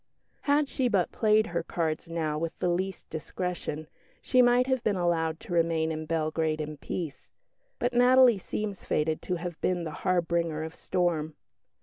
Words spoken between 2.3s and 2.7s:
with the